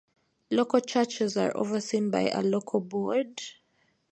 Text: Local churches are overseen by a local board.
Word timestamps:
Local 0.49 0.79
churches 0.81 1.37
are 1.37 1.55
overseen 1.55 2.09
by 2.09 2.21
a 2.31 2.41
local 2.41 2.79
board. 2.79 3.39